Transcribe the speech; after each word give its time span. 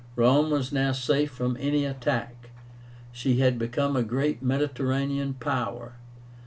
Rome 0.15 0.49
was 0.49 0.71
now 0.71 0.93
safe 0.93 1.29
from 1.29 1.55
any 1.59 1.85
attack. 1.85 2.49
She 3.11 3.37
had 3.39 3.59
become 3.59 3.95
a 3.95 4.01
great 4.01 4.41
Mediterranean 4.41 5.35
power. 5.35 5.93